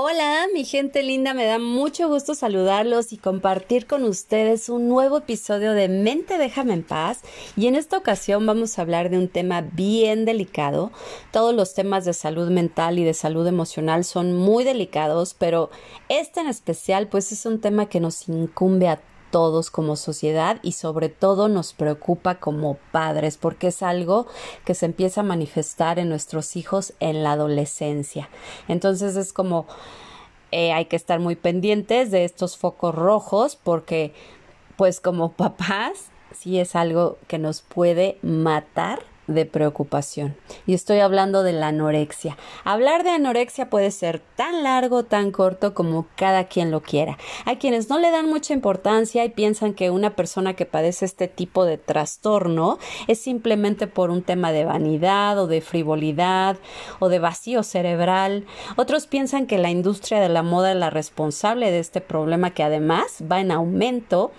Hola, 0.00 0.46
mi 0.54 0.64
gente 0.64 1.02
linda, 1.02 1.34
me 1.34 1.44
da 1.44 1.58
mucho 1.58 2.08
gusto 2.08 2.36
saludarlos 2.36 3.12
y 3.12 3.16
compartir 3.16 3.88
con 3.88 4.04
ustedes 4.04 4.68
un 4.68 4.86
nuevo 4.86 5.18
episodio 5.18 5.72
de 5.72 5.88
Mente 5.88 6.38
Déjame 6.38 6.74
en 6.74 6.84
Paz. 6.84 7.22
Y 7.56 7.66
en 7.66 7.74
esta 7.74 7.98
ocasión 7.98 8.46
vamos 8.46 8.78
a 8.78 8.82
hablar 8.82 9.10
de 9.10 9.18
un 9.18 9.26
tema 9.26 9.60
bien 9.60 10.24
delicado. 10.24 10.92
Todos 11.32 11.52
los 11.52 11.74
temas 11.74 12.04
de 12.04 12.12
salud 12.12 12.48
mental 12.48 13.00
y 13.00 13.02
de 13.02 13.12
salud 13.12 13.44
emocional 13.48 14.04
son 14.04 14.36
muy 14.36 14.62
delicados, 14.62 15.34
pero 15.34 15.68
este 16.08 16.42
en 16.42 16.46
especial 16.46 17.08
pues 17.08 17.32
es 17.32 17.44
un 17.44 17.60
tema 17.60 17.86
que 17.86 17.98
nos 17.98 18.28
incumbe 18.28 18.86
a 18.86 19.00
todos 19.30 19.70
como 19.70 19.96
sociedad 19.96 20.58
y 20.62 20.72
sobre 20.72 21.08
todo 21.08 21.48
nos 21.48 21.72
preocupa 21.72 22.36
como 22.36 22.78
padres 22.92 23.36
porque 23.36 23.68
es 23.68 23.82
algo 23.82 24.26
que 24.64 24.74
se 24.74 24.86
empieza 24.86 25.20
a 25.20 25.24
manifestar 25.24 25.98
en 25.98 26.08
nuestros 26.08 26.56
hijos 26.56 26.94
en 27.00 27.22
la 27.22 27.32
adolescencia. 27.32 28.28
Entonces 28.68 29.16
es 29.16 29.32
como 29.32 29.66
eh, 30.50 30.72
hay 30.72 30.86
que 30.86 30.96
estar 30.96 31.20
muy 31.20 31.36
pendientes 31.36 32.10
de 32.10 32.24
estos 32.24 32.56
focos 32.56 32.94
rojos 32.94 33.56
porque 33.56 34.14
pues 34.76 35.00
como 35.00 35.32
papás 35.32 36.10
sí 36.32 36.58
es 36.58 36.74
algo 36.76 37.18
que 37.26 37.38
nos 37.38 37.62
puede 37.62 38.18
matar 38.22 39.00
de 39.28 39.46
preocupación. 39.46 40.36
Y 40.66 40.74
estoy 40.74 40.98
hablando 40.98 41.42
de 41.42 41.52
la 41.52 41.68
anorexia. 41.68 42.36
Hablar 42.64 43.04
de 43.04 43.10
anorexia 43.10 43.70
puede 43.70 43.90
ser 43.90 44.20
tan 44.36 44.64
largo, 44.64 45.04
tan 45.04 45.30
corto 45.30 45.74
como 45.74 46.06
cada 46.16 46.44
quien 46.44 46.70
lo 46.70 46.82
quiera. 46.82 47.18
Hay 47.44 47.56
quienes 47.56 47.88
no 47.88 47.98
le 47.98 48.10
dan 48.10 48.28
mucha 48.28 48.54
importancia 48.54 49.24
y 49.24 49.28
piensan 49.28 49.74
que 49.74 49.90
una 49.90 50.16
persona 50.16 50.54
que 50.54 50.66
padece 50.66 51.04
este 51.04 51.28
tipo 51.28 51.64
de 51.64 51.78
trastorno 51.78 52.78
es 53.06 53.20
simplemente 53.20 53.86
por 53.86 54.10
un 54.10 54.22
tema 54.22 54.50
de 54.50 54.64
vanidad 54.64 55.38
o 55.38 55.46
de 55.46 55.60
frivolidad 55.60 56.56
o 56.98 57.08
de 57.08 57.18
vacío 57.18 57.62
cerebral. 57.62 58.46
Otros 58.76 59.06
piensan 59.06 59.46
que 59.46 59.58
la 59.58 59.70
industria 59.70 60.20
de 60.20 60.28
la 60.28 60.42
moda 60.42 60.72
es 60.72 60.76
la 60.76 60.90
responsable 60.90 61.70
de 61.70 61.78
este 61.78 62.00
problema 62.00 62.50
que 62.50 62.62
además 62.62 63.22
va 63.30 63.40
en 63.40 63.50
aumento 63.50 64.32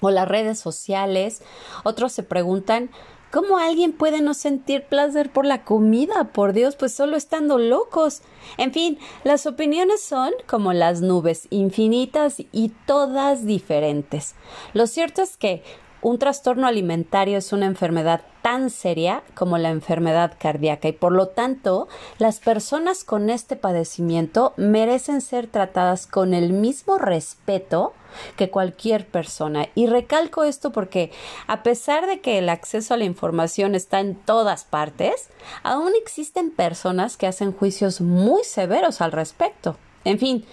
o 0.00 0.10
las 0.10 0.28
redes 0.28 0.58
sociales. 0.58 1.42
Otros 1.84 2.12
se 2.12 2.22
preguntan 2.22 2.90
¿Cómo 3.32 3.56
alguien 3.56 3.94
puede 3.94 4.20
no 4.20 4.34
sentir 4.34 4.84
placer 4.84 5.32
por 5.32 5.46
la 5.46 5.64
comida? 5.64 6.32
Por 6.34 6.52
Dios, 6.52 6.76
pues 6.76 6.92
solo 6.92 7.16
estando 7.16 7.56
locos. 7.56 8.20
En 8.58 8.74
fin, 8.74 8.98
las 9.24 9.46
opiniones 9.46 10.02
son 10.02 10.32
como 10.46 10.74
las 10.74 11.00
nubes, 11.00 11.46
infinitas 11.48 12.42
y 12.52 12.72
todas 12.86 13.46
diferentes. 13.46 14.34
Lo 14.74 14.86
cierto 14.86 15.22
es 15.22 15.38
que 15.38 15.62
un 16.02 16.18
trastorno 16.18 16.66
alimentario 16.66 17.38
es 17.38 17.52
una 17.52 17.66
enfermedad 17.66 18.22
tan 18.42 18.70
seria 18.70 19.22
como 19.34 19.56
la 19.56 19.70
enfermedad 19.70 20.34
cardíaca 20.36 20.88
y 20.88 20.92
por 20.92 21.12
lo 21.12 21.28
tanto 21.28 21.86
las 22.18 22.40
personas 22.40 23.04
con 23.04 23.30
este 23.30 23.54
padecimiento 23.54 24.52
merecen 24.56 25.20
ser 25.20 25.46
tratadas 25.46 26.08
con 26.08 26.34
el 26.34 26.52
mismo 26.52 26.98
respeto 26.98 27.94
que 28.36 28.50
cualquier 28.50 29.06
persona. 29.06 29.68
Y 29.76 29.86
recalco 29.86 30.42
esto 30.42 30.72
porque 30.72 31.12
a 31.46 31.62
pesar 31.62 32.06
de 32.08 32.20
que 32.20 32.38
el 32.38 32.48
acceso 32.48 32.94
a 32.94 32.96
la 32.96 33.04
información 33.04 33.76
está 33.76 34.00
en 34.00 34.16
todas 34.16 34.64
partes, 34.64 35.28
aún 35.62 35.92
existen 36.02 36.50
personas 36.50 37.16
que 37.16 37.28
hacen 37.28 37.52
juicios 37.52 38.00
muy 38.00 38.42
severos 38.42 39.00
al 39.00 39.12
respecto. 39.12 39.76
En 40.04 40.18
fin, 40.18 40.44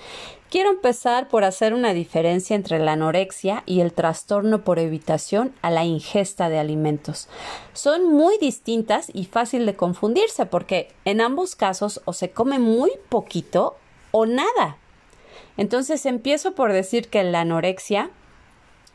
quiero 0.50 0.70
empezar 0.70 1.28
por 1.28 1.44
hacer 1.44 1.74
una 1.74 1.94
diferencia 1.94 2.56
entre 2.56 2.80
la 2.80 2.94
anorexia 2.94 3.64
y 3.66 3.82
el 3.82 3.94
trastorno 3.94 4.64
por 4.64 4.80
evitación 4.80 5.54
a 5.62 5.72
la 5.72 5.86
ingesta 5.86 6.50
de 6.50 6.60
alimentos. 6.60 7.28
Son 7.74 8.12
muy 8.12 8.38
distintas 8.38 9.12
y 9.14 9.26
fácil 9.26 9.66
de 9.66 9.76
confundirse 9.76 10.46
porque 10.46 10.90
en 11.06 11.22
ambos 11.22 11.56
casos 11.56 12.02
o 12.06 12.14
se 12.14 12.32
come 12.32 12.60
muy 12.60 12.92
poquito 13.10 13.76
o 14.12 14.26
nada. 14.26 14.78
Entonces 15.58 16.06
empiezo 16.06 16.54
por 16.56 16.72
decir 16.72 17.10
que 17.10 17.24
la 17.24 17.42
anorexia 17.42 18.12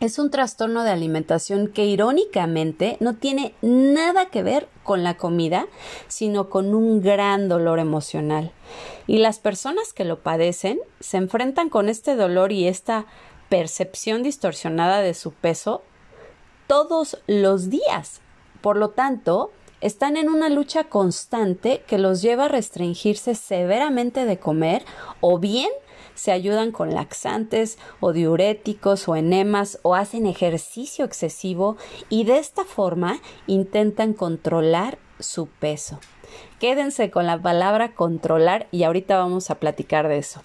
es 0.04 0.18
un 0.18 0.30
trastorno 0.30 0.84
de 0.84 0.90
alimentación 0.90 1.68
que 1.68 1.86
irónicamente 1.86 2.96
no 3.00 3.16
tiene 3.16 3.54
nada 3.62 4.26
que 4.26 4.42
ver 4.42 4.68
con 4.82 5.02
la 5.02 5.16
comida, 5.16 5.66
sino 6.08 6.50
con 6.50 6.74
un 6.74 7.00
gran 7.00 7.48
dolor 7.48 7.78
emocional. 7.78 8.52
Y 9.06 9.18
las 9.18 9.38
personas 9.38 9.92
que 9.92 10.04
lo 10.04 10.22
padecen 10.22 10.78
se 11.00 11.16
enfrentan 11.16 11.70
con 11.70 11.88
este 11.88 12.16
dolor 12.16 12.52
y 12.52 12.68
esta 12.68 13.06
percepción 13.48 14.22
distorsionada 14.22 15.00
de 15.00 15.14
su 15.14 15.32
peso 15.32 15.82
todos 16.66 17.18
los 17.26 17.70
días. 17.70 18.20
Por 18.60 18.76
lo 18.76 18.90
tanto, 18.90 19.52
están 19.80 20.16
en 20.16 20.28
una 20.28 20.48
lucha 20.48 20.84
constante 20.84 21.82
que 21.86 21.98
los 21.98 22.22
lleva 22.22 22.46
a 22.46 22.48
restringirse 22.48 23.34
severamente 23.34 24.24
de 24.24 24.38
comer 24.38 24.84
o 25.20 25.38
bien 25.38 25.68
se 26.14 26.32
ayudan 26.32 26.72
con 26.72 26.94
laxantes 26.94 27.78
o 28.00 28.12
diuréticos 28.12 29.08
o 29.08 29.16
enemas 29.16 29.78
o 29.82 29.94
hacen 29.94 30.26
ejercicio 30.26 31.04
excesivo 31.04 31.76
y 32.08 32.24
de 32.24 32.38
esta 32.38 32.64
forma 32.64 33.20
intentan 33.46 34.12
controlar 34.14 34.98
su 35.18 35.46
peso. 35.46 36.00
Quédense 36.58 37.10
con 37.10 37.26
la 37.26 37.40
palabra 37.40 37.94
controlar 37.94 38.66
y 38.70 38.82
ahorita 38.84 39.16
vamos 39.16 39.50
a 39.50 39.56
platicar 39.56 40.08
de 40.08 40.18
eso 40.18 40.42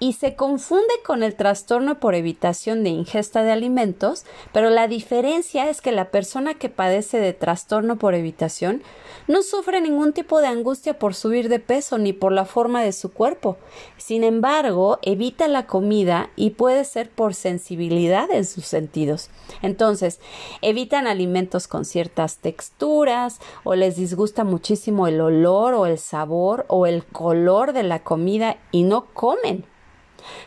y 0.00 0.12
se 0.12 0.36
confunde 0.36 0.94
con 1.04 1.22
el 1.22 1.34
trastorno 1.34 1.98
por 1.98 2.14
evitación 2.14 2.84
de 2.84 2.90
ingesta 2.90 3.42
de 3.42 3.52
alimentos, 3.52 4.24
pero 4.52 4.70
la 4.70 4.86
diferencia 4.86 5.68
es 5.68 5.80
que 5.80 5.92
la 5.92 6.10
persona 6.10 6.54
que 6.54 6.68
padece 6.68 7.18
de 7.18 7.32
trastorno 7.32 7.96
por 7.96 8.14
evitación 8.14 8.82
no 9.26 9.42
sufre 9.42 9.80
ningún 9.80 10.12
tipo 10.12 10.40
de 10.40 10.46
angustia 10.46 10.98
por 10.98 11.14
subir 11.14 11.48
de 11.48 11.58
peso 11.58 11.98
ni 11.98 12.12
por 12.12 12.32
la 12.32 12.44
forma 12.44 12.82
de 12.82 12.92
su 12.92 13.12
cuerpo. 13.12 13.58
Sin 13.96 14.24
embargo, 14.24 14.98
evita 15.02 15.48
la 15.48 15.66
comida 15.66 16.30
y 16.36 16.50
puede 16.50 16.84
ser 16.84 17.10
por 17.10 17.34
sensibilidad 17.34 18.30
en 18.30 18.44
sus 18.44 18.64
sentidos. 18.64 19.30
Entonces, 19.62 20.20
evitan 20.62 21.06
alimentos 21.06 21.68
con 21.68 21.84
ciertas 21.84 22.38
texturas 22.38 23.40
o 23.64 23.74
les 23.74 23.96
disgusta 23.96 24.44
muchísimo 24.44 25.08
el 25.08 25.20
olor 25.20 25.74
o 25.74 25.86
el 25.86 25.98
sabor 25.98 26.64
o 26.68 26.86
el 26.86 27.04
color 27.04 27.72
de 27.72 27.82
la 27.82 28.02
comida 28.02 28.56
y 28.70 28.84
no 28.84 29.06
comen 29.12 29.64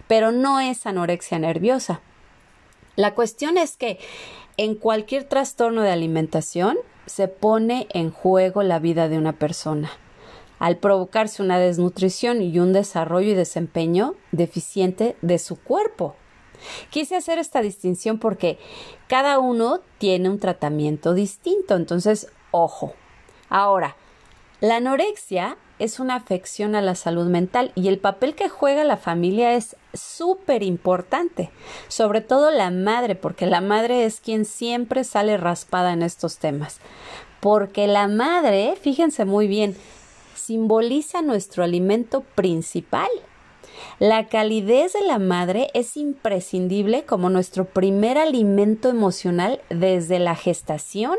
pero 0.07 0.31
no 0.31 0.59
es 0.59 0.85
anorexia 0.85 1.39
nerviosa. 1.39 2.01
La 2.95 3.15
cuestión 3.15 3.57
es 3.57 3.77
que 3.77 3.99
en 4.57 4.75
cualquier 4.75 5.23
trastorno 5.23 5.81
de 5.81 5.91
alimentación 5.91 6.77
se 7.05 7.27
pone 7.27 7.87
en 7.91 8.11
juego 8.11 8.63
la 8.63 8.79
vida 8.79 9.09
de 9.09 9.17
una 9.17 9.33
persona 9.33 9.91
al 10.61 10.77
provocarse 10.77 11.41
una 11.41 11.57
desnutrición 11.57 12.43
y 12.43 12.59
un 12.59 12.71
desarrollo 12.71 13.31
y 13.31 13.33
desempeño 13.33 14.13
deficiente 14.31 15.17
de 15.23 15.39
su 15.39 15.59
cuerpo. 15.59 16.15
Quise 16.91 17.15
hacer 17.15 17.39
esta 17.39 17.63
distinción 17.63 18.19
porque 18.19 18.59
cada 19.07 19.39
uno 19.39 19.79
tiene 19.97 20.29
un 20.29 20.37
tratamiento 20.37 21.15
distinto, 21.15 21.75
entonces, 21.75 22.27
ojo. 22.51 22.93
Ahora, 23.49 23.95
la 24.59 24.75
anorexia 24.75 25.57
es 25.81 25.99
una 25.99 26.13
afección 26.13 26.75
a 26.75 26.81
la 26.81 26.93
salud 26.93 27.25
mental 27.25 27.71
y 27.73 27.87
el 27.87 27.97
papel 27.97 28.35
que 28.35 28.49
juega 28.49 28.83
la 28.83 28.97
familia 28.97 29.55
es 29.55 29.75
súper 29.95 30.61
importante, 30.61 31.49
sobre 31.87 32.21
todo 32.21 32.51
la 32.51 32.69
madre, 32.69 33.15
porque 33.15 33.47
la 33.47 33.61
madre 33.61 34.05
es 34.05 34.21
quien 34.21 34.45
siempre 34.45 35.03
sale 35.03 35.37
raspada 35.37 35.91
en 35.93 36.03
estos 36.03 36.37
temas. 36.37 36.79
Porque 37.39 37.87
la 37.87 38.07
madre, 38.07 38.77
fíjense 38.79 39.25
muy 39.25 39.47
bien, 39.47 39.75
simboliza 40.35 41.23
nuestro 41.23 41.63
alimento 41.63 42.21
principal. 42.35 43.09
La 43.97 44.27
calidez 44.27 44.93
de 44.93 45.01
la 45.01 45.17
madre 45.17 45.71
es 45.73 45.97
imprescindible 45.97 47.05
como 47.05 47.31
nuestro 47.31 47.65
primer 47.65 48.19
alimento 48.19 48.87
emocional 48.89 49.61
desde 49.69 50.19
la 50.19 50.35
gestación. 50.35 51.17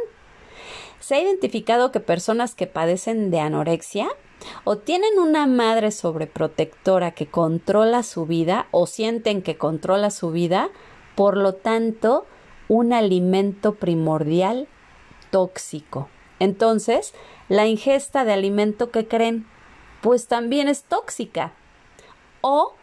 Se 1.00 1.16
ha 1.16 1.20
identificado 1.20 1.90
que 1.90 1.98
personas 1.98 2.54
que 2.54 2.69
padecen 2.69 3.32
de 3.32 3.40
anorexia 3.40 4.08
o 4.64 4.78
tienen 4.78 5.18
una 5.18 5.46
madre 5.46 5.90
sobreprotectora 5.90 7.12
que 7.12 7.26
controla 7.26 8.02
su 8.02 8.26
vida 8.26 8.66
o 8.70 8.86
sienten 8.86 9.42
que 9.42 9.56
controla 9.56 10.10
su 10.10 10.30
vida, 10.30 10.70
por 11.14 11.36
lo 11.36 11.54
tanto, 11.54 12.26
un 12.68 12.92
alimento 12.92 13.74
primordial 13.74 14.68
tóxico. 15.30 16.08
Entonces, 16.38 17.14
la 17.48 17.66
ingesta 17.66 18.24
de 18.24 18.32
alimento 18.32 18.90
que 18.90 19.06
creen, 19.06 19.46
pues 20.00 20.26
también 20.26 20.68
es 20.68 20.84
tóxica. 20.84 21.52
O 22.40 22.74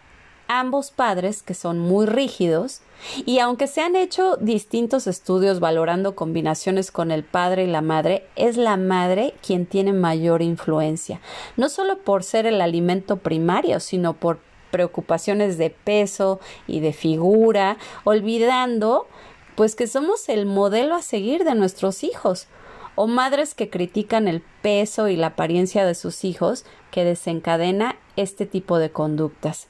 ambos 0.50 0.92
padres 0.92 1.42
que 1.44 1.54
son 1.54 1.80
muy 1.80 2.08
rígidos 2.08 2.82
y 3.26 3.40
aunque 3.40 3.68
se 3.68 3.82
han 3.82 3.96
hecho 3.96 4.36
distintos 4.38 5.08
estudios 5.08 5.62
valorando 5.62 6.16
combinaciones 6.16 6.92
con 6.92 7.12
el 7.12 7.24
padre 7.24 7.64
y 7.64 7.68
la 7.68 7.82
madre, 7.82 8.26
es 8.36 8.58
la 8.58 8.76
madre 8.76 9.36
quien 9.46 9.66
tiene 9.66 9.94
mayor 9.94 10.42
influencia, 10.42 11.22
no 11.56 11.70
solo 11.70 12.00
por 12.00 12.24
ser 12.24 12.46
el 12.46 12.60
alimento 12.60 13.18
primario, 13.18 13.80
sino 13.80 14.16
por 14.16 14.40
preocupaciones 14.72 15.58
de 15.58 15.70
peso 15.70 16.40
y 16.68 16.80
de 16.82 16.94
figura, 16.94 17.78
olvidando 18.04 19.08
pues 19.56 19.76
que 19.76 19.88
somos 19.88 20.30
el 20.30 20.46
modelo 20.46 20.96
a 20.96 21.02
seguir 21.02 21.44
de 21.44 21.56
nuestros 21.56 22.04
hijos, 22.04 22.48
o 22.96 23.08
madres 23.08 23.54
que 23.54 23.70
critican 23.70 24.28
el 24.28 24.42
peso 24.62 25.08
y 25.08 25.16
la 25.16 25.28
apariencia 25.28 25.86
de 25.86 25.96
sus 25.96 26.26
hijos 26.26 26.66
que 26.92 27.06
desencadena 27.06 27.96
este 28.18 28.46
tipo 28.46 28.78
de 28.78 28.92
conductas. 28.92 29.68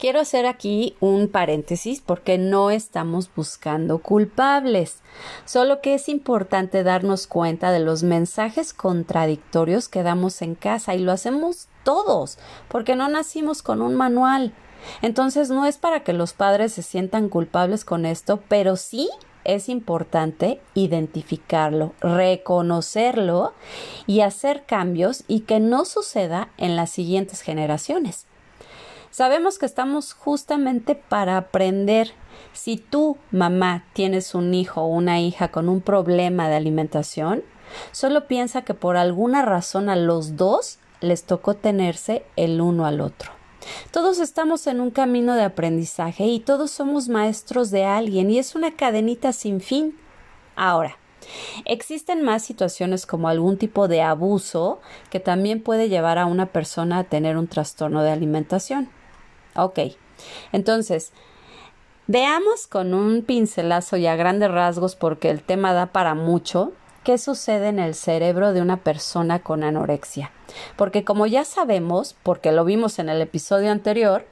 Quiero 0.00 0.18
hacer 0.18 0.46
aquí 0.46 0.96
un 1.00 1.28
paréntesis 1.28 2.00
porque 2.00 2.38
no 2.38 2.70
estamos 2.70 3.28
buscando 3.36 3.98
culpables, 3.98 5.02
solo 5.44 5.82
que 5.82 5.92
es 5.92 6.08
importante 6.08 6.82
darnos 6.82 7.26
cuenta 7.26 7.70
de 7.70 7.80
los 7.80 8.02
mensajes 8.02 8.72
contradictorios 8.72 9.90
que 9.90 10.02
damos 10.02 10.40
en 10.40 10.54
casa 10.54 10.94
y 10.94 11.00
lo 11.00 11.12
hacemos 11.12 11.68
todos, 11.84 12.38
porque 12.68 12.96
no 12.96 13.10
nacimos 13.10 13.60
con 13.60 13.82
un 13.82 13.94
manual. 13.94 14.54
Entonces 15.02 15.50
no 15.50 15.66
es 15.66 15.76
para 15.76 16.02
que 16.02 16.14
los 16.14 16.32
padres 16.32 16.72
se 16.72 16.82
sientan 16.82 17.28
culpables 17.28 17.84
con 17.84 18.06
esto, 18.06 18.40
pero 18.48 18.76
sí 18.76 19.10
es 19.44 19.68
importante 19.68 20.62
identificarlo, 20.72 21.92
reconocerlo 22.00 23.52
y 24.06 24.22
hacer 24.22 24.64
cambios 24.64 25.24
y 25.28 25.40
que 25.40 25.60
no 25.60 25.84
suceda 25.84 26.48
en 26.56 26.74
las 26.74 26.88
siguientes 26.88 27.42
generaciones. 27.42 28.26
Sabemos 29.10 29.58
que 29.58 29.66
estamos 29.66 30.14
justamente 30.14 30.94
para 30.94 31.36
aprender. 31.36 32.12
Si 32.52 32.76
tú, 32.76 33.18
mamá, 33.32 33.84
tienes 33.92 34.36
un 34.36 34.54
hijo 34.54 34.82
o 34.82 34.86
una 34.86 35.20
hija 35.20 35.48
con 35.48 35.68
un 35.68 35.80
problema 35.80 36.48
de 36.48 36.54
alimentación, 36.54 37.42
solo 37.90 38.28
piensa 38.28 38.62
que 38.62 38.74
por 38.74 38.96
alguna 38.96 39.42
razón 39.42 39.88
a 39.88 39.96
los 39.96 40.36
dos 40.36 40.78
les 41.00 41.24
tocó 41.24 41.54
tenerse 41.54 42.24
el 42.36 42.60
uno 42.60 42.86
al 42.86 43.00
otro. 43.00 43.32
Todos 43.90 44.20
estamos 44.20 44.66
en 44.68 44.80
un 44.80 44.90
camino 44.90 45.34
de 45.34 45.42
aprendizaje 45.42 46.26
y 46.26 46.38
todos 46.38 46.70
somos 46.70 47.08
maestros 47.08 47.70
de 47.70 47.84
alguien 47.84 48.30
y 48.30 48.38
es 48.38 48.54
una 48.54 48.76
cadenita 48.76 49.32
sin 49.32 49.60
fin. 49.60 49.98
Ahora, 50.54 50.96
Existen 51.64 52.22
más 52.22 52.42
situaciones 52.42 53.06
como 53.06 53.28
algún 53.28 53.58
tipo 53.58 53.88
de 53.88 54.02
abuso 54.02 54.80
que 55.10 55.20
también 55.20 55.62
puede 55.62 55.88
llevar 55.88 56.18
a 56.18 56.26
una 56.26 56.46
persona 56.46 56.98
a 56.98 57.04
tener 57.04 57.36
un 57.36 57.46
trastorno 57.46 58.02
de 58.02 58.10
alimentación. 58.10 58.88
Ok, 59.56 59.78
entonces, 60.52 61.12
veamos 62.06 62.66
con 62.66 62.94
un 62.94 63.22
pincelazo 63.22 63.96
y 63.96 64.06
a 64.06 64.16
grandes 64.16 64.50
rasgos 64.50 64.96
porque 64.96 65.30
el 65.30 65.42
tema 65.42 65.72
da 65.72 65.86
para 65.86 66.14
mucho 66.14 66.72
qué 67.04 67.18
sucede 67.18 67.68
en 67.68 67.78
el 67.78 67.94
cerebro 67.94 68.52
de 68.52 68.60
una 68.60 68.78
persona 68.78 69.40
con 69.40 69.64
anorexia. 69.64 70.30
Porque 70.76 71.04
como 71.04 71.26
ya 71.26 71.44
sabemos, 71.44 72.16
porque 72.22 72.52
lo 72.52 72.64
vimos 72.64 72.98
en 72.98 73.08
el 73.08 73.20
episodio 73.22 73.70
anterior, 73.70 74.26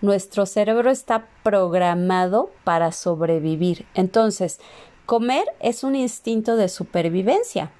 nuestro 0.00 0.46
cerebro 0.46 0.90
está 0.90 1.28
programado 1.42 2.50
para 2.64 2.92
sobrevivir. 2.92 3.86
Entonces, 3.94 4.58
comer 5.06 5.44
es 5.60 5.84
un 5.84 5.94
instinto 5.94 6.56
de 6.56 6.68
supervivencia. 6.68 7.70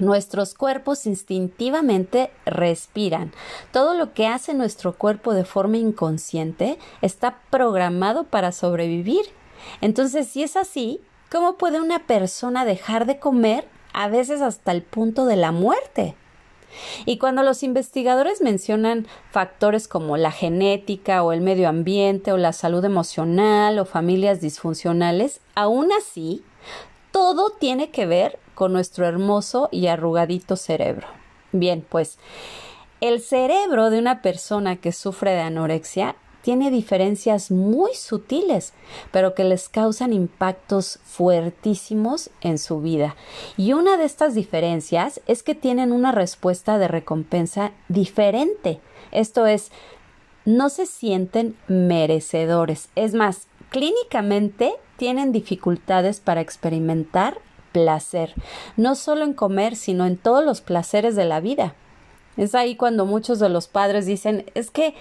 Nuestros 0.00 0.54
cuerpos 0.54 1.04
instintivamente 1.04 2.30
respiran. 2.46 3.32
Todo 3.70 3.92
lo 3.92 4.14
que 4.14 4.26
hace 4.26 4.54
nuestro 4.54 4.94
cuerpo 4.94 5.34
de 5.34 5.44
forma 5.44 5.76
inconsciente 5.76 6.78
está 7.02 7.40
programado 7.50 8.24
para 8.24 8.50
sobrevivir. 8.50 9.26
Entonces, 9.82 10.26
si 10.26 10.42
es 10.42 10.56
así, 10.56 11.02
¿cómo 11.30 11.58
puede 11.58 11.82
una 11.82 12.06
persona 12.06 12.64
dejar 12.64 13.04
de 13.04 13.18
comer 13.18 13.68
a 13.92 14.08
veces 14.08 14.40
hasta 14.40 14.72
el 14.72 14.82
punto 14.82 15.26
de 15.26 15.36
la 15.36 15.52
muerte? 15.52 16.16
Y 17.04 17.18
cuando 17.18 17.42
los 17.42 17.62
investigadores 17.62 18.40
mencionan 18.40 19.06
factores 19.30 19.86
como 19.86 20.16
la 20.16 20.30
genética 20.30 21.22
o 21.22 21.32
el 21.32 21.42
medio 21.42 21.68
ambiente 21.68 22.32
o 22.32 22.38
la 22.38 22.54
salud 22.54 22.82
emocional 22.86 23.78
o 23.78 23.84
familias 23.84 24.40
disfuncionales, 24.40 25.40
aún 25.54 25.90
así, 25.92 26.42
todo 27.10 27.50
tiene 27.50 27.90
que 27.90 28.06
ver 28.06 28.38
con 28.60 28.74
nuestro 28.74 29.06
hermoso 29.06 29.70
y 29.72 29.86
arrugadito 29.86 30.54
cerebro. 30.54 31.06
Bien, 31.50 31.82
pues 31.88 32.18
el 33.00 33.22
cerebro 33.22 33.88
de 33.88 33.98
una 33.98 34.20
persona 34.20 34.76
que 34.76 34.92
sufre 34.92 35.30
de 35.30 35.40
anorexia 35.40 36.14
tiene 36.42 36.70
diferencias 36.70 37.50
muy 37.50 37.94
sutiles, 37.94 38.74
pero 39.12 39.34
que 39.34 39.44
les 39.44 39.70
causan 39.70 40.12
impactos 40.12 40.98
fuertísimos 41.04 42.28
en 42.42 42.58
su 42.58 42.82
vida. 42.82 43.16
Y 43.56 43.72
una 43.72 43.96
de 43.96 44.04
estas 44.04 44.34
diferencias 44.34 45.22
es 45.26 45.42
que 45.42 45.54
tienen 45.54 45.90
una 45.90 46.12
respuesta 46.12 46.76
de 46.76 46.88
recompensa 46.88 47.72
diferente. 47.88 48.78
Esto 49.10 49.46
es, 49.46 49.70
no 50.44 50.68
se 50.68 50.84
sienten 50.84 51.56
merecedores. 51.66 52.90
Es 52.94 53.14
más, 53.14 53.46
clínicamente 53.70 54.74
tienen 54.98 55.32
dificultades 55.32 56.20
para 56.20 56.42
experimentar 56.42 57.38
placer, 57.72 58.34
no 58.76 58.94
solo 58.94 59.24
en 59.24 59.34
comer, 59.34 59.76
sino 59.76 60.06
en 60.06 60.16
todos 60.16 60.44
los 60.44 60.60
placeres 60.60 61.16
de 61.16 61.24
la 61.24 61.40
vida. 61.40 61.74
Es 62.36 62.54
ahí 62.54 62.76
cuando 62.76 63.06
muchos 63.06 63.38
de 63.38 63.48
los 63.48 63.68
padres 63.68 64.06
dicen 64.06 64.46
es 64.54 64.70
que 64.70 64.94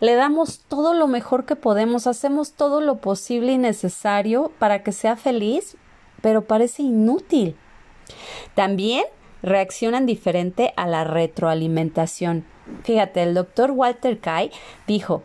le 0.00 0.14
damos 0.14 0.60
todo 0.68 0.94
lo 0.94 1.06
mejor 1.06 1.44
que 1.44 1.56
podemos, 1.56 2.06
hacemos 2.06 2.52
todo 2.52 2.80
lo 2.80 2.98
posible 2.98 3.52
y 3.52 3.58
necesario 3.58 4.52
para 4.58 4.82
que 4.82 4.92
sea 4.92 5.16
feliz, 5.16 5.76
pero 6.20 6.42
parece 6.42 6.82
inútil. 6.82 7.56
También 8.54 9.04
reaccionan 9.42 10.06
diferente 10.06 10.72
a 10.76 10.86
la 10.86 11.04
retroalimentación. 11.04 12.44
Fíjate, 12.82 13.22
el 13.22 13.34
doctor 13.34 13.70
Walter 13.70 14.20
Kai 14.20 14.50
dijo 14.86 15.24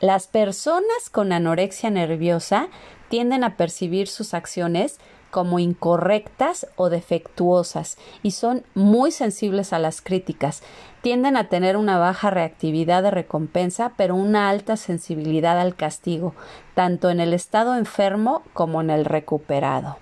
las 0.00 0.26
personas 0.26 1.08
con 1.10 1.32
anorexia 1.32 1.88
nerviosa 1.88 2.68
tienden 3.08 3.44
a 3.44 3.56
percibir 3.56 4.08
sus 4.08 4.34
acciones 4.34 4.98
como 5.34 5.58
incorrectas 5.58 6.68
o 6.76 6.90
defectuosas 6.90 7.98
y 8.22 8.30
son 8.30 8.62
muy 8.76 9.10
sensibles 9.10 9.72
a 9.72 9.80
las 9.80 10.00
críticas. 10.00 10.62
Tienden 11.02 11.36
a 11.36 11.48
tener 11.48 11.76
una 11.76 11.98
baja 11.98 12.30
reactividad 12.30 13.02
de 13.02 13.10
recompensa, 13.10 13.94
pero 13.96 14.14
una 14.14 14.48
alta 14.48 14.76
sensibilidad 14.76 15.58
al 15.58 15.74
castigo, 15.74 16.36
tanto 16.76 17.10
en 17.10 17.18
el 17.18 17.34
estado 17.34 17.74
enfermo 17.74 18.44
como 18.52 18.80
en 18.80 18.90
el 18.90 19.04
recuperado. 19.04 19.98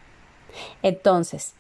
Entonces, 0.83 1.55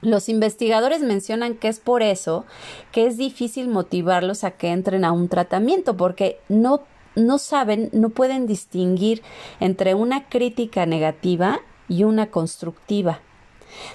los 0.00 0.28
investigadores 0.28 1.00
mencionan 1.00 1.54
que 1.54 1.68
es 1.68 1.78
por 1.78 2.02
eso 2.02 2.44
que 2.90 3.06
es 3.06 3.16
difícil 3.16 3.68
motivarlos 3.68 4.42
a 4.42 4.50
que 4.50 4.72
entren 4.72 5.04
a 5.04 5.12
un 5.12 5.28
tratamiento, 5.28 5.96
porque 5.96 6.40
no 6.48 6.82
no 7.14 7.38
saben, 7.38 7.88
no 7.92 8.10
pueden 8.10 8.46
distinguir 8.46 9.22
entre 9.58 9.94
una 9.94 10.28
crítica 10.28 10.84
negativa 10.84 11.60
y 11.88 12.04
una 12.04 12.30
constructiva. 12.30 13.20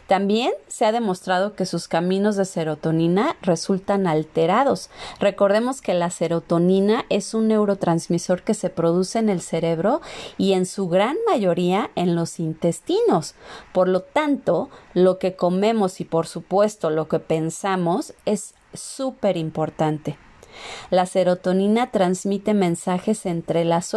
También 0.08 0.52
se 0.68 0.86
ha 0.86 0.92
demostrado 0.92 1.56
que 1.56 1.66
sus 1.66 1.88
caminos 1.88 2.36
de 2.36 2.46
serotonina 2.46 3.36
resultan 3.42 4.08
alterados. 4.08 4.90
Recordemos 5.20 5.82
que 5.82 5.94
la 5.94 6.10
serotonina 6.10 7.06
es 7.10 7.34
un 7.34 7.48
neurotransmisor 7.48 8.44
que 8.44 8.54
se 8.54 8.70
produce 8.70 9.20
en 9.20 9.30
el 9.30 9.42
cerebro 9.42 10.02
y 10.38 10.54
en 10.54 10.66
su 10.66 10.88
gran 10.88 11.18
mayoría 11.28 11.92
en 11.96 12.16
los 12.16 12.40
intestinos. 12.40 13.36
Por 13.74 13.88
lo 13.88 14.02
tanto, 14.02 14.70
lo 14.94 15.18
que 15.18 15.36
comemos 15.36 16.02
y 16.02 16.06
por 16.06 16.28
supuesto 16.28 16.90
lo 16.90 17.08
que 17.08 17.20
pensamos 17.20 18.14
es 18.26 18.54
súper 18.74 19.38
importante. 19.38 20.18
La 20.90 21.06
serotonina 21.06 21.92
transmite 21.92 22.54
mensajes 22.54 23.26
entre 23.26 23.66
las, 23.66 23.88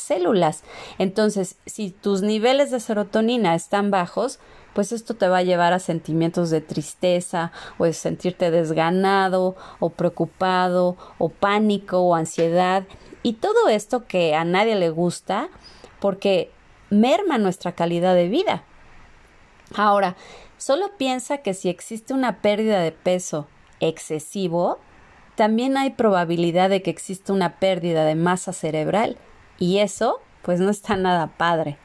células. 0.00 0.64
Entonces, 0.98 1.56
si 1.66 1.90
tus 1.90 2.22
niveles 2.22 2.70
de 2.70 2.80
serotonina 2.80 3.54
están 3.54 3.90
bajos, 3.90 4.38
pues 4.74 4.92
esto 4.92 5.14
te 5.14 5.28
va 5.28 5.38
a 5.38 5.42
llevar 5.42 5.72
a 5.72 5.78
sentimientos 5.78 6.50
de 6.50 6.60
tristeza 6.60 7.52
o 7.78 7.84
de 7.84 7.92
sentirte 7.92 8.50
desganado 8.50 9.56
o 9.78 9.90
preocupado 9.90 10.96
o 11.18 11.28
pánico 11.28 12.00
o 12.00 12.14
ansiedad 12.14 12.84
y 13.22 13.34
todo 13.34 13.68
esto 13.68 14.06
que 14.06 14.34
a 14.34 14.44
nadie 14.44 14.74
le 14.74 14.90
gusta 14.90 15.48
porque 16.00 16.50
merma 16.90 17.38
nuestra 17.38 17.72
calidad 17.72 18.14
de 18.14 18.28
vida. 18.28 18.64
Ahora, 19.74 20.16
solo 20.58 20.96
piensa 20.98 21.38
que 21.38 21.54
si 21.54 21.68
existe 21.68 22.12
una 22.12 22.42
pérdida 22.42 22.80
de 22.80 22.92
peso 22.92 23.48
excesivo, 23.80 24.78
también 25.36 25.76
hay 25.76 25.90
probabilidad 25.90 26.70
de 26.70 26.82
que 26.82 26.90
exista 26.90 27.32
una 27.32 27.58
pérdida 27.58 28.04
de 28.04 28.14
masa 28.14 28.52
cerebral 28.52 29.16
y 29.58 29.78
eso 29.78 30.20
pues 30.42 30.60
no 30.60 30.70
está 30.70 30.96
nada 30.96 31.28
padre. 31.36 31.78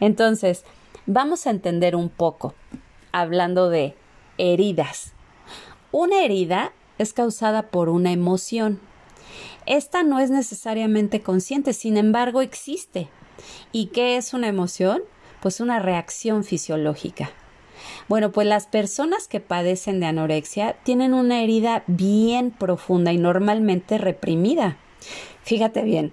Entonces, 0.00 0.64
vamos 1.06 1.46
a 1.46 1.50
entender 1.50 1.94
un 1.94 2.08
poco, 2.08 2.54
hablando 3.12 3.68
de 3.68 3.94
heridas. 4.38 5.12
Una 5.92 6.24
herida 6.24 6.72
es 6.98 7.12
causada 7.12 7.68
por 7.68 7.88
una 7.88 8.12
emoción. 8.12 8.80
Esta 9.66 10.02
no 10.02 10.18
es 10.18 10.30
necesariamente 10.30 11.22
consciente, 11.22 11.72
sin 11.72 11.96
embargo 11.96 12.40
existe. 12.40 13.08
¿Y 13.72 13.86
qué 13.86 14.16
es 14.16 14.34
una 14.34 14.48
emoción? 14.48 15.02
Pues 15.42 15.60
una 15.60 15.78
reacción 15.78 16.44
fisiológica. 16.44 17.30
Bueno, 18.08 18.32
pues 18.32 18.46
las 18.46 18.66
personas 18.66 19.28
que 19.28 19.40
padecen 19.40 20.00
de 20.00 20.06
anorexia 20.06 20.76
tienen 20.82 21.14
una 21.14 21.42
herida 21.42 21.84
bien 21.86 22.50
profunda 22.50 23.12
y 23.12 23.18
normalmente 23.18 23.98
reprimida. 23.98 24.76
Fíjate 25.42 25.82
bien, 25.82 26.12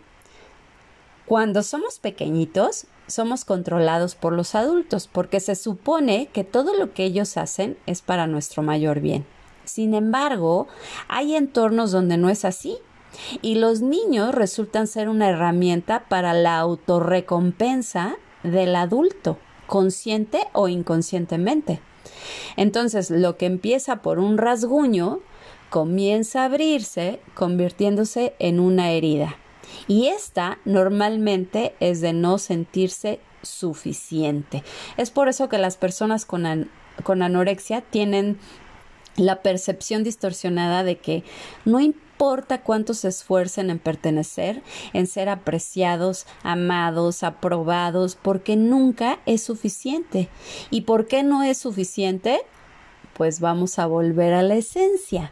cuando 1.26 1.62
somos 1.62 2.00
pequeñitos, 2.00 2.88
somos 3.08 3.44
controlados 3.44 4.16
por 4.16 4.34
los 4.34 4.56
adultos, 4.56 5.10
porque 5.12 5.40
se 5.40 5.56
supone 5.56 6.28
que 6.28 6.44
todo 6.44 6.74
lo 6.74 6.94
que 6.94 7.04
ellos 7.04 7.36
hacen 7.36 7.78
es 7.86 8.02
para 8.02 8.28
nuestro 8.28 8.64
mayor 8.64 9.02
bien. 9.02 9.26
Sin 9.66 9.94
embargo, 9.94 10.68
hay 11.10 11.36
entornos 11.36 11.92
donde 11.92 12.18
no 12.18 12.30
es 12.30 12.46
así, 12.46 12.78
y 13.42 13.56
los 13.56 13.82
niños 13.82 14.34
resultan 14.34 14.88
ser 14.88 15.10
una 15.10 15.30
herramienta 15.30 16.06
para 16.08 16.34
la 16.34 16.60
autorrecompensa 16.60 18.16
del 18.44 18.76
adulto, 18.76 19.38
consciente 19.68 20.48
o 20.54 20.68
inconscientemente. 20.68 21.80
Entonces, 22.56 23.12
lo 23.12 23.38
que 23.38 23.46
empieza 23.46 24.02
por 24.02 24.20
un 24.20 24.38
rasguño 24.38 25.20
comienza 25.70 26.42
a 26.42 26.46
abrirse, 26.46 27.20
convirtiéndose 27.36 28.34
en 28.40 28.60
una 28.60 28.92
herida. 28.92 29.36
Y 29.88 30.08
esta 30.08 30.60
normalmente 30.66 31.76
es 31.80 32.02
de 32.02 32.14
no 32.14 32.38
sentirse 32.38 33.20
suficiente. 33.42 34.64
Es 34.98 35.12
por 35.12 35.28
eso 35.28 35.50
que 35.50 35.58
las 35.58 35.78
personas 35.78 36.26
con, 36.26 36.46
anorexia 37.06 37.82
tienen 37.82 38.40
la 39.16 39.42
percepción 39.42 40.04
distorsionada 40.04 40.84
de 40.84 40.98
que 40.98 41.24
no 41.66 41.80
importa 41.80 42.07
cuánto 42.64 42.94
se 42.94 43.08
esfuercen 43.10 43.70
en 43.70 43.80
pertenecer, 43.80 44.62
en 44.94 45.08
ser 45.08 45.30
apreciados, 45.30 46.26
amados, 46.44 47.24
aprobados, 47.24 48.16
porque 48.16 48.56
nunca 48.56 49.20
es 49.26 49.44
suficiente. 49.44 50.30
¿Y 50.70 50.82
por 50.82 51.08
qué 51.08 51.24
no 51.24 51.44
es 51.44 51.58
suficiente? 51.58 52.42
Pues 53.14 53.40
vamos 53.40 53.80
a 53.80 53.86
volver 53.86 54.34
a 54.34 54.44
la 54.44 54.56
esencia. 54.56 55.32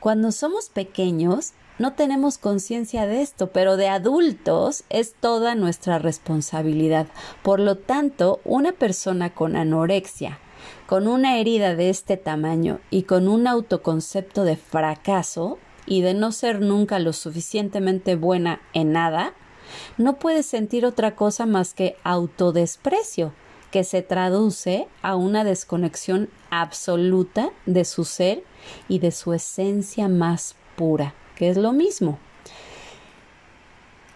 Cuando 0.00 0.32
somos 0.32 0.68
pequeños, 0.68 1.52
no 1.78 1.94
tenemos 1.94 2.38
conciencia 2.38 3.06
de 3.06 3.22
esto, 3.22 3.48
pero 3.48 3.76
de 3.76 3.88
adultos 3.88 4.84
es 4.90 5.14
toda 5.14 5.54
nuestra 5.54 5.98
responsabilidad. 5.98 7.06
Por 7.42 7.58
lo 7.58 7.76
tanto, 7.76 8.40
una 8.44 8.72
persona 8.72 9.34
con 9.34 9.56
anorexia, 9.56 10.38
con 10.86 11.08
una 11.08 11.38
herida 11.38 11.74
de 11.74 11.90
este 11.90 12.16
tamaño 12.16 12.80
y 12.90 13.04
con 13.04 13.26
un 13.28 13.46
autoconcepto 13.46 14.44
de 14.44 14.56
fracaso 14.56 15.58
y 15.86 16.02
de 16.02 16.14
no 16.14 16.32
ser 16.32 16.60
nunca 16.60 16.98
lo 16.98 17.12
suficientemente 17.12 18.16
buena 18.16 18.60
en 18.72 18.92
nada, 18.92 19.34
no 19.98 20.18
puede 20.18 20.42
sentir 20.42 20.86
otra 20.86 21.16
cosa 21.16 21.46
más 21.46 21.74
que 21.74 21.96
autodesprecio, 22.04 23.32
que 23.70 23.84
se 23.84 24.02
traduce 24.02 24.86
a 25.02 25.16
una 25.16 25.42
desconexión 25.42 26.28
absoluta 26.50 27.50
de 27.66 27.84
su 27.84 28.04
ser 28.04 28.44
y 28.88 29.00
de 29.00 29.10
su 29.10 29.32
esencia 29.32 30.08
más 30.08 30.54
pura 30.76 31.14
que 31.34 31.48
es 31.48 31.56
lo 31.56 31.72
mismo. 31.72 32.18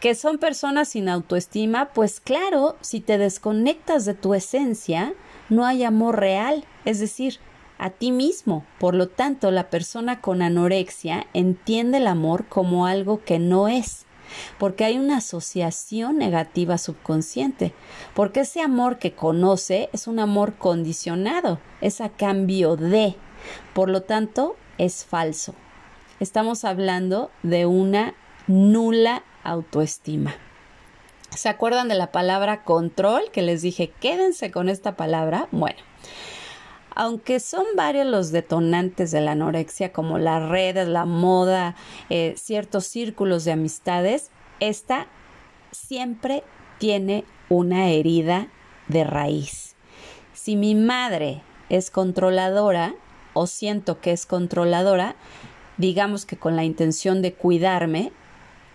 ¿Que 0.01 0.15
son 0.15 0.39
personas 0.39 0.89
sin 0.91 1.09
autoestima? 1.09 1.87
Pues 1.93 2.21
claro, 2.21 2.77
si 2.81 3.01
te 3.01 3.19
desconectas 3.19 4.05
de 4.05 4.15
tu 4.15 4.35
esencia, 4.35 5.15
no 5.49 5.67
hay 5.67 5.83
amor 5.83 6.21
real, 6.21 6.65
es 6.85 7.01
decir, 7.01 7.41
a 7.79 7.91
ti 7.91 8.13
mismo. 8.13 8.65
Por 8.79 8.95
lo 8.95 9.09
tanto, 9.09 9.51
la 9.51 9.71
persona 9.71 10.21
con 10.21 10.43
anorexia 10.43 11.27
entiende 11.33 11.99
el 11.99 12.07
amor 12.07 12.47
como 12.49 12.87
algo 12.87 13.23
que 13.25 13.39
no 13.39 13.69
es, 13.69 14.05
porque 14.59 14.85
hay 14.85 14.99
una 14.99 15.19
asociación 15.19 16.19
negativa 16.19 16.79
subconsciente, 16.79 17.73
porque 18.15 18.41
ese 18.41 18.61
amor 18.61 18.99
que 18.99 19.13
conoce 19.13 19.89
es 19.93 20.07
un 20.07 20.19
amor 20.19 20.55
condicionado, 20.55 21.61
es 21.81 22.01
a 22.01 22.09
cambio 22.11 22.77
de, 22.77 23.17
por 23.75 23.89
lo 23.89 24.03
tanto, 24.03 24.57
es 24.77 25.05
falso 25.05 25.55
estamos 26.21 26.65
hablando 26.65 27.31
de 27.43 27.67
una 27.67 28.15
nula 28.47 29.23
autoestima. 29.45 30.35
¿Se 31.31 31.49
acuerdan 31.49 31.89
de 31.89 31.95
la 31.95 32.11
palabra 32.11 32.65
control 32.65 33.31
que 33.33 33.43
les 33.43 33.63
dije? 33.63 33.93
Quédense 34.01 34.51
con 34.51 34.69
esta 34.69 34.97
palabra. 34.97 35.49
Bueno, 35.53 35.79
aunque 36.99 37.39
son 37.39 37.65
varios 37.77 38.09
los 38.09 38.33
detonantes 38.33 39.13
de 39.13 39.21
la 39.21 39.31
anorexia, 39.31 39.93
como 39.93 40.19
las 40.19 40.49
redes, 40.49 40.89
la 40.89 41.05
moda, 41.05 41.77
eh, 42.11 42.35
ciertos 42.37 42.87
círculos 42.87 43.45
de 43.45 43.53
amistades, 43.53 44.33
esta 44.59 45.07
siempre 45.71 46.43
tiene 46.79 47.25
una 47.49 47.89
herida 47.89 48.49
de 48.89 49.05
raíz. 49.05 49.77
Si 50.33 50.57
mi 50.57 50.75
madre 50.75 51.41
es 51.69 51.93
controladora 51.93 52.97
o 53.33 53.47
siento 53.47 54.01
que 54.01 54.11
es 54.11 54.27
controladora, 54.27 55.15
digamos 55.77 56.27
que 56.27 56.37
con 56.37 56.57
la 56.57 56.65
intención 56.65 57.23
de 57.23 57.33
cuidarme, 57.33 58.11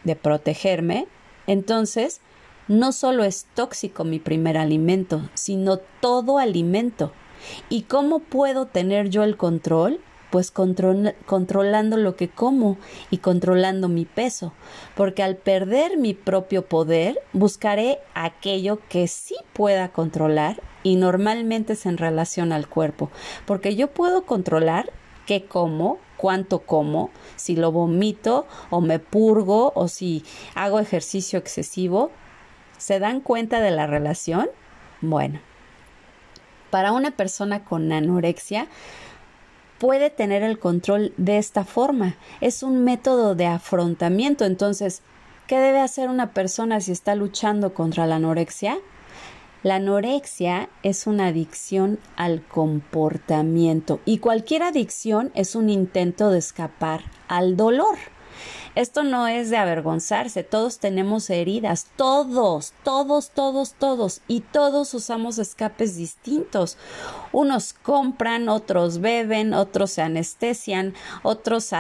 de 0.06 0.16
protegerme, 0.16 1.08
entonces 1.46 2.22
no 2.70 2.94
solo 2.94 3.26
es 3.26 3.48
tóxico 3.54 4.06
mi 4.06 4.20
primer 4.20 4.58
alimento, 4.58 5.30
sino 5.34 5.76
todo 6.00 6.38
alimento. 6.38 7.12
¿Y 7.70 7.84
cómo 7.84 8.20
puedo 8.20 8.68
tener 8.68 9.10
yo 9.10 9.24
el 9.24 9.38
control? 9.38 10.00
Pues 10.32 10.50
controlando 10.52 11.98
lo 11.98 12.16
que 12.16 12.28
como 12.28 12.78
y 13.12 13.20
controlando 13.20 13.88
mi 13.88 14.06
peso, 14.06 14.54
porque 14.96 15.22
al 15.22 15.36
perder 15.36 15.98
mi 15.98 16.16
propio 16.16 16.66
poder, 16.66 17.20
buscaré 17.34 18.00
aquello 18.16 18.80
que 18.90 19.08
sí 19.08 19.36
pueda 19.54 19.90
controlar 19.90 20.60
y 20.82 20.96
normalmente 20.96 21.74
es 21.74 21.86
en 21.86 21.98
relación 21.98 22.52
al 22.52 22.68
cuerpo, 22.68 23.12
porque 23.46 23.76
yo 23.76 23.90
puedo 23.92 24.26
controlar 24.26 24.92
qué 25.28 25.46
como, 25.46 26.00
cuánto 26.18 26.60
como, 26.60 27.12
si 27.36 27.56
lo 27.56 27.72
vomito 27.72 28.48
o 28.70 28.82
me 28.82 28.98
purgo 28.98 29.72
o 29.76 29.88
si 29.88 30.24
hago 30.56 30.80
ejercicio 30.80 31.38
excesivo. 31.38 32.12
¿Se 32.78 33.00
dan 33.00 33.22
cuenta 33.22 33.62
de 33.62 33.72
la 33.72 33.88
relación? 33.88 34.50
Bueno, 35.00 35.40
para 36.74 36.92
una 36.92 37.12
persona 37.12 37.64
con 37.64 37.92
anorexia 37.92 38.66
puede 39.78 40.10
tener 40.10 40.42
el 40.42 40.58
control 40.58 41.14
de 41.18 41.38
esta 41.38 41.66
forma. 41.66 42.16
Es 42.42 42.64
un 42.64 42.84
método 42.84 43.36
de 43.36 43.46
afrontamiento. 43.46 44.44
Entonces, 44.44 45.04
¿qué 45.46 45.60
debe 45.60 45.82
hacer 45.82 46.10
una 46.10 46.34
persona 46.34 46.82
si 46.82 46.92
está 46.92 47.14
luchando 47.14 47.76
contra 47.76 48.08
la 48.08 48.16
anorexia? 48.16 48.80
La 49.62 49.76
anorexia 49.76 50.68
es 50.82 51.06
una 51.06 51.28
adicción 51.28 52.00
al 52.16 52.42
comportamiento 52.42 54.00
y 54.04 54.18
cualquier 54.18 54.64
adicción 54.64 55.32
es 55.36 55.56
un 55.56 55.70
intento 55.70 56.32
de 56.32 56.40
escapar 56.40 57.02
al 57.28 57.56
dolor. 57.56 58.00
Esto 58.76 59.04
no 59.04 59.28
es 59.28 59.52
de 59.52 59.58
avergonzarse, 59.58 60.44
todos 60.44 60.80
tenemos 60.80 61.30
heridas, 61.30 61.88
todos, 61.96 62.74
todos, 62.84 63.30
todos, 63.30 63.74
todos, 63.74 64.22
y 64.28 64.40
todos 64.40 64.96
usamos 64.96 65.38
escapes 65.38 65.96
distintos. 65.96 66.78
Unos 67.32 67.74
compran, 67.74 68.50
otros 68.50 69.00
beben, 69.00 69.54
otros 69.54 69.92
se 69.92 70.02
anestesian, 70.02 70.96
otros 71.22 71.72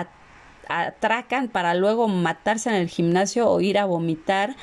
atracan 0.67 1.47
para 1.47 1.73
luego 1.73 2.07
matarse 2.07 2.69
en 2.69 2.75
el 2.75 2.89
gimnasio 2.89 3.49
o 3.49 3.59
ir 3.59 3.79
a 3.79 3.85
vomitar. 3.85 4.55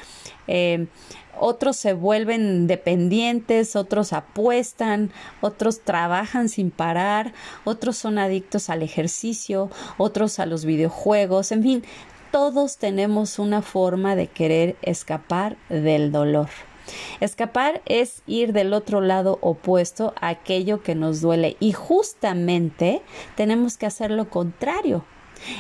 Eh, 0.47 0.87
otros 1.39 1.77
se 1.77 1.95
vuelven 1.95 2.67
dependientes, 2.67 3.75
otros 3.75 4.13
apuestan, 4.13 5.11
otros 5.41 5.81
trabajan 5.81 6.49
sin 6.49 6.71
parar, 6.71 7.33
otros 7.65 7.97
son 7.97 8.19
adictos 8.19 8.69
al 8.69 8.83
ejercicio, 8.83 9.71
otros 9.97 10.39
a 10.39 10.47
los 10.47 10.65
videojuegos, 10.65 11.53
en 11.53 11.63
fin, 11.63 11.85
todos 12.31 12.79
tenemos 12.79 13.39
una 13.39 13.63
forma 13.63 14.17
de 14.17 14.27
querer 14.27 14.77
escapar 14.83 15.57
del 15.69 16.13
dolor. 16.13 16.49
Escapar 17.21 17.83
es 17.87 18.23
ir 18.27 18.53
del 18.53 18.73
otro 18.73 19.01
lado 19.01 19.39
opuesto 19.43 20.15
a 20.21 20.29
aquello 20.29 20.83
que 20.83 20.95
nos 20.95 21.21
duele 21.21 21.57
y 21.61 21.73
justamente 21.73 23.03
tenemos 23.37 23.77
que 23.77 23.87
hacer 23.87 24.11
lo 24.11 24.29
contrario. 24.29 25.05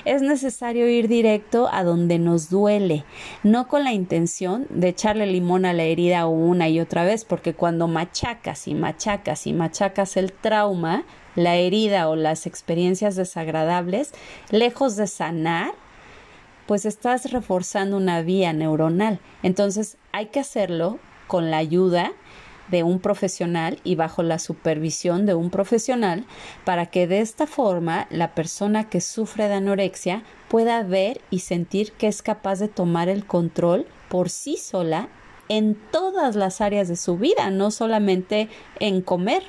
Es 0.04 0.20
necesario 0.20 0.88
ir 0.88 1.08
directo 1.08 1.68
a 1.72 1.84
donde 1.84 2.18
nos 2.18 2.50
duele, 2.50 3.04
no 3.42 3.66
con 3.66 3.84
la 3.84 3.94
intención 3.94 4.66
de 4.68 4.88
echarle 4.88 5.26
limón 5.26 5.64
a 5.64 5.72
la 5.72 5.84
herida 5.84 6.26
una 6.26 6.68
y 6.68 6.80
otra 6.80 7.04
vez, 7.04 7.24
porque 7.24 7.54
cuando 7.54 7.88
machacas 7.88 8.68
y 8.68 8.74
machacas 8.74 9.46
y 9.46 9.54
machacas 9.54 10.18
el 10.18 10.32
trauma, 10.32 11.04
la 11.34 11.56
herida 11.56 12.10
o 12.10 12.16
las 12.16 12.46
experiencias 12.46 13.16
desagradables, 13.16 14.12
lejos 14.50 14.96
de 14.96 15.06
sanar, 15.06 15.72
pues 16.70 16.86
estás 16.86 17.32
reforzando 17.32 17.96
una 17.96 18.22
vía 18.22 18.52
neuronal. 18.52 19.18
Entonces 19.42 19.96
hay 20.12 20.26
que 20.26 20.38
hacerlo 20.38 21.00
con 21.26 21.50
la 21.50 21.56
ayuda 21.56 22.12
de 22.68 22.84
un 22.84 23.00
profesional 23.00 23.80
y 23.82 23.96
bajo 23.96 24.22
la 24.22 24.38
supervisión 24.38 25.26
de 25.26 25.34
un 25.34 25.50
profesional 25.50 26.26
para 26.64 26.86
que 26.86 27.08
de 27.08 27.22
esta 27.22 27.48
forma 27.48 28.06
la 28.08 28.36
persona 28.36 28.88
que 28.88 29.00
sufre 29.00 29.48
de 29.48 29.54
anorexia 29.54 30.22
pueda 30.46 30.84
ver 30.84 31.20
y 31.28 31.40
sentir 31.40 31.90
que 31.90 32.06
es 32.06 32.22
capaz 32.22 32.60
de 32.60 32.68
tomar 32.68 33.08
el 33.08 33.26
control 33.26 33.84
por 34.08 34.30
sí 34.30 34.56
sola 34.56 35.08
en 35.48 35.74
todas 35.90 36.36
las 36.36 36.60
áreas 36.60 36.86
de 36.86 36.94
su 36.94 37.18
vida, 37.18 37.50
no 37.50 37.72
solamente 37.72 38.48
en 38.78 39.02
comer. 39.02 39.42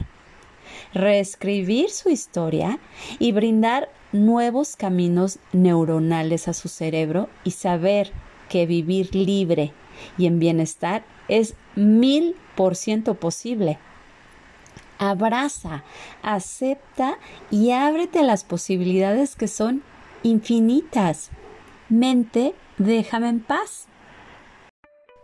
Reescribir 0.93 1.89
su 1.89 2.09
historia 2.09 2.79
y 3.19 3.31
brindar 3.31 3.89
nuevos 4.11 4.75
caminos 4.75 5.39
neuronales 5.53 6.47
a 6.47 6.53
su 6.53 6.67
cerebro 6.67 7.29
y 7.43 7.51
saber 7.51 8.11
que 8.49 8.65
vivir 8.65 9.15
libre 9.15 9.71
y 10.17 10.25
en 10.25 10.39
bienestar 10.39 11.03
es 11.27 11.55
mil 11.75 12.35
por 12.55 12.75
ciento 12.75 13.15
posible. 13.15 13.77
Abraza, 14.97 15.83
acepta 16.21 17.17
y 17.49 17.71
ábrete 17.71 18.19
a 18.19 18.23
las 18.23 18.43
posibilidades 18.43 19.35
que 19.35 19.47
son 19.47 19.83
infinitas. 20.23 21.29
Mente, 21.89 22.53
déjame 22.77 23.29
en 23.29 23.39
paz. 23.39 23.87